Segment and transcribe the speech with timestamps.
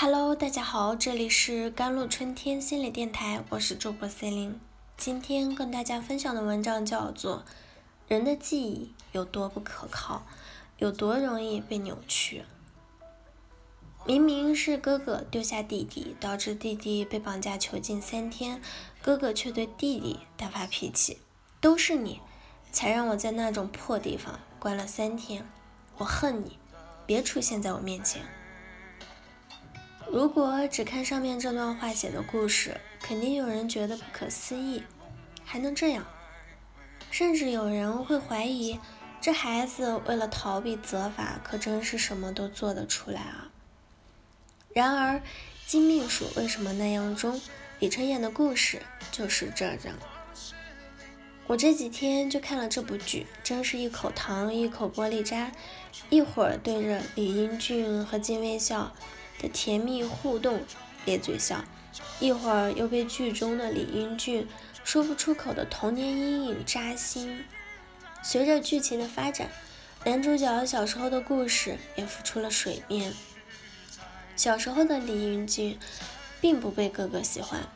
[0.00, 4.54] Hello，大家好，这里是甘露春天心理电台，我是主播 Celine。
[4.96, 7.38] 今天跟大家分享的文章叫做
[8.06, 10.24] 《人的记忆有多不可靠，
[10.76, 12.44] 有多容易被扭曲》。
[14.06, 18.62] 明明是哥哥丢下弟弟，导致弟弟被绑架囚禁三天，
[19.02, 21.18] 哥哥却对弟弟大发脾气，
[21.60, 22.20] 都是你，
[22.70, 25.44] 才让我在那种破地方关了三天，
[25.96, 26.56] 我恨你，
[27.04, 28.22] 别出现在我面前。
[30.10, 34.82] 如果只看上面这段话写的故事，肯定有人觉得不可思议，
[35.44, 36.06] 还能这样？
[37.10, 38.78] 甚至有人会怀疑，
[39.20, 43.50] 这孩子为了逃避责罚，可真是什么都做得出来啊！
[44.72, 45.20] 然而，
[45.66, 47.40] 金秘书为什么那样中？
[47.78, 48.80] 李春燕的故事
[49.12, 49.78] 就是这样。
[51.46, 55.52] 我这几天就看了这部剧，真是一口糖一口玻璃渣，
[56.10, 58.94] 一会儿对着李英俊和金微笑。
[59.38, 60.60] 的甜蜜互动，
[61.04, 61.64] 咧嘴笑，
[62.20, 64.46] 一会儿又被剧中的李英俊
[64.84, 67.44] 说不出口的童年阴影扎心。
[68.22, 69.50] 随着剧情的发展，
[70.04, 73.12] 男主角小时候的故事也浮出了水面。
[74.36, 75.78] 小时候的李英俊
[76.40, 77.68] 并不被哥哥喜欢。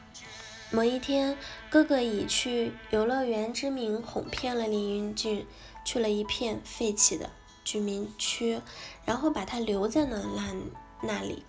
[0.70, 1.36] 某一天，
[1.68, 5.46] 哥哥以去游乐园之名哄骗了李英俊，
[5.84, 7.30] 去了一片废弃的
[7.62, 8.60] 居民区，
[9.04, 10.54] 然后把他留在了那
[11.02, 11.42] 那里。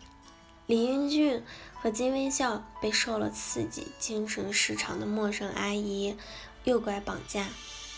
[0.66, 1.44] 李英俊
[1.76, 6.18] 和金微笑被受了刺激、精神失常的陌生阿姨
[6.64, 7.48] 诱拐绑架，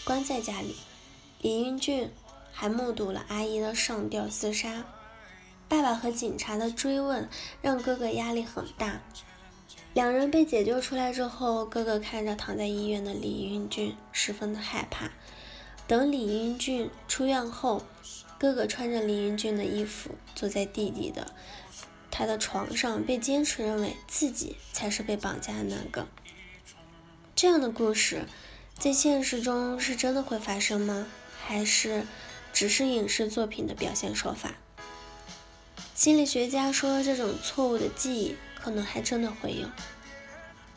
[0.03, 0.75] 关在家里。
[1.41, 2.11] 李英俊
[2.51, 4.83] 还目睹了阿姨的上吊自杀。
[5.67, 7.29] 爸爸和警察的追问
[7.61, 9.01] 让哥哥压力很大。
[9.93, 15.11] 两人被解救出来之后，哥哥看着躺在医院的李英俊，十分的害怕。
[15.87, 17.83] 等李英俊出院后，
[18.37, 21.33] 哥哥穿着李云俊的衣服，坐在弟弟的。
[22.11, 26.07] 他的床上被坚持认为自己才是被绑架的那个，
[27.35, 28.23] 这样的故事
[28.79, 31.07] 在现实中是真的会发生吗？
[31.45, 32.05] 还是
[32.53, 34.55] 只是影视作品的表现手法？
[35.93, 39.67] 心理学家说，这种错误的记忆可能还真的会有。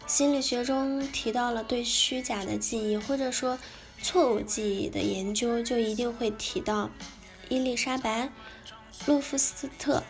[0.08, 3.58] 心理学中提到了对虚假的记忆或者说
[4.02, 6.90] 错误记忆的研究，就一定会提到
[7.48, 8.24] 伊丽莎白·
[9.06, 10.02] 洛夫斯特。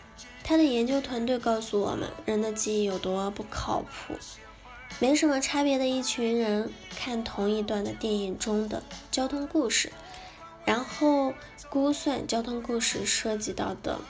[0.43, 4.15] 他的研究团队告诉我们，人的记忆有多不靠谱。
[4.99, 9.93] 没什么差别的一群人看同一段的电影中的交通故事，
[10.65, 11.34] 然后
[11.69, 14.00] 估算交通故事涉及到的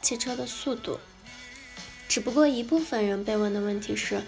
[0.00, 0.98] 汽车的速度。
[2.08, 4.22] 只不过一部分人被问的问题是，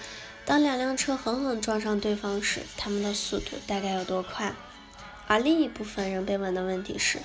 [0.45, 4.55] 当两辆车狠狠撞上对方时，他们的速度大概有多快？
[5.27, 7.19] 而另一部分人被问的问题是。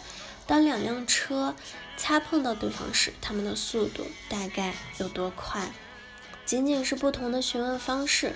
[0.47, 1.55] 当两辆车
[1.95, 5.71] 擦碰到对方时，他们的速度大概有多快？
[6.45, 8.33] 仅仅是不同的询问方式，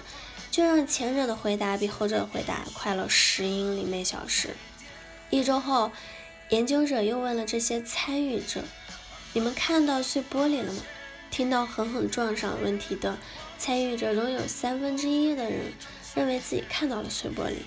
[0.50, 4.56] 就让前者的回答比后者的回答快了十英里每小时。
[5.30, 5.92] 一周后，
[6.50, 8.64] 研究者又问了这些参与者
[9.34, 10.82] ：“你们看到碎玻璃了吗？”
[11.32, 13.18] 听到狠狠撞上问题的
[13.58, 15.74] 参与者中有三分之一的人
[16.14, 17.58] 认为自己看到了碎玻璃，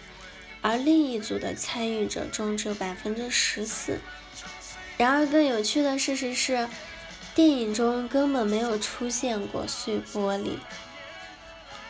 [0.61, 3.99] 而另一组的参与者中只有百分之十四。
[4.97, 6.69] 然而，更有趣的事实是，
[7.35, 10.59] 电影中根本没有出现过碎玻璃。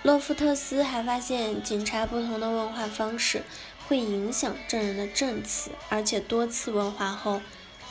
[0.03, 3.43] 洛夫特斯还发现，警察不同的问话方式
[3.87, 7.41] 会影响证人的证词，而且多次问话后，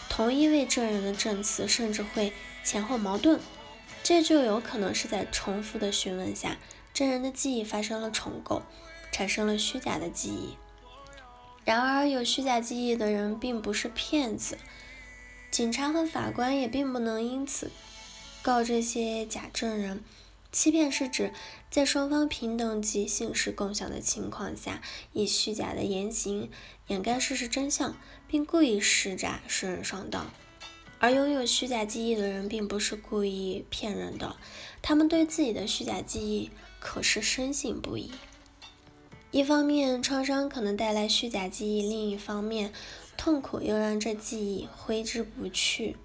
[0.07, 2.31] 同一位证人的证词甚至会
[2.63, 3.39] 前后矛盾。
[4.03, 6.57] 这就有可能是在重复的询问下，
[6.93, 8.61] 证人的记忆发生了重构，
[9.11, 10.55] 产生了虚假的记忆。
[11.67, 14.57] 然而，有虚假记忆的人并不是骗子。
[15.51, 17.71] 警察和法官也并不能因此
[18.41, 20.01] 告这些假证人。
[20.49, 21.33] 欺骗是指
[21.69, 26.49] 在双方平等及信实共享的情况下，以虚假的言行
[26.87, 27.97] 掩盖事实真相，
[28.29, 30.31] 并故意施诈使人上当。
[30.99, 34.37] 而拥有虚假记忆的人并不是故意骗人的，
[34.81, 36.49] 他们对自己的虚假记忆
[36.79, 38.09] 可是深信不疑。
[39.29, 42.71] 一方面，创伤可能带来虚假记忆；另一方面，
[43.17, 45.97] 痛苦又让这记忆挥之不去。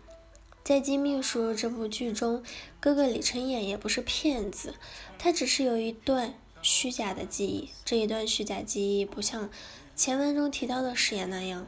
[0.65, 2.43] 在《金秘书》这部剧中，
[2.81, 4.75] 哥哥李晨演也不是骗子，
[5.19, 7.71] 他只是有一段虚假的记忆。
[7.85, 9.49] 这一段虚假记忆不像
[9.95, 11.67] 前文中提到的誓言那样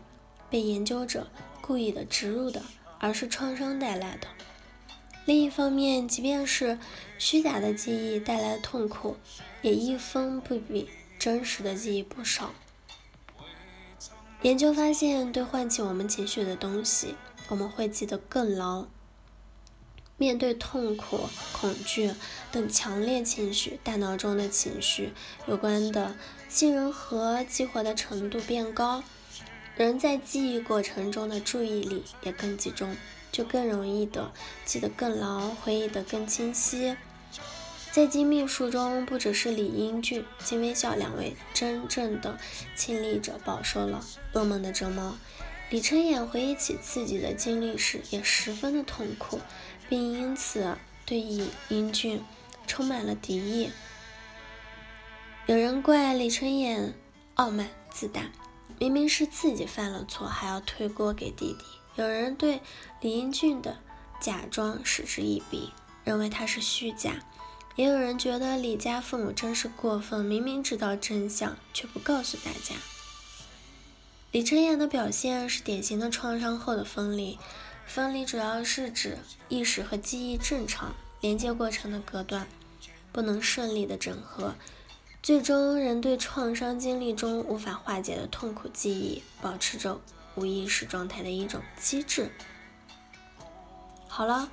[0.51, 1.29] 被研究者
[1.61, 2.63] 故意的植入的，
[2.99, 4.27] 而是创伤带来的。
[5.25, 6.79] 另一方面，即便是
[7.17, 9.17] 虚假的记忆带来的痛苦，
[9.63, 10.89] 也一分不比
[11.19, 12.53] 真实的记忆不少。
[14.43, 17.15] 研究发现，对唤起我们情绪的东西，
[17.49, 18.87] 我们会记得更牢。
[20.17, 22.13] 面对痛苦、恐惧
[22.53, 25.13] 等强烈情绪，大脑中的情绪
[25.47, 26.15] 有关的
[26.49, 29.03] 杏仁核激活的程度变高，
[29.77, 32.97] 人在记忆过程中的注意力也更集中，
[33.33, 34.31] 就更容易的
[34.65, 36.97] 记得更牢，回忆得更清晰。
[37.95, 42.37] 在金秘书中，不只是李英俊、金微笑两位真正的
[42.75, 45.17] 亲历者饱受了噩梦的折磨，
[45.71, 49.39] 李承衍回忆起自己的经历时，也十分的痛苦。
[49.89, 50.77] 并因此
[51.07, 52.21] 对李英俊
[52.67, 53.71] 充满了敌意。
[55.47, 56.95] 有人怪李承衍
[57.35, 58.23] 傲慢自大，
[58.81, 61.65] 明明是自己犯了错，还要推锅给弟弟；
[61.95, 62.61] 有人对
[63.01, 63.79] 李英俊的
[64.21, 65.71] 假装嗤之以鼻，
[66.03, 67.13] 认为他是虚假；
[67.77, 72.77] 也有人觉得李家父母真是过分，明明知道真相却不告诉大家。
[74.31, 77.39] 李承衍的表现是典型的创伤后的分离。
[77.87, 79.19] 分离主要是指
[79.49, 82.47] 意识和记忆正常连接过程的隔断，
[83.13, 84.55] 不能顺利的整合，
[85.23, 90.01] 最终人对创伤经历中无法化解的痛苦记忆保持着
[90.35, 92.31] 无意识状态的一种机制。
[94.09, 94.49] 好了，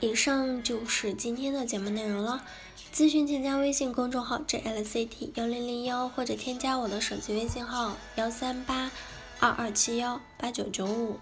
[0.00, 2.44] 以上就是今天的节目内容了。
[2.92, 8.90] 咨询请加微信公众号 jlct 幺零零幺，或者添加我的手机微信号幺三八
[9.38, 11.18] 二二七幺八九九五。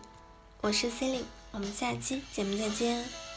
[0.61, 3.28] 我是 c e l i n e 我们下期节目再见。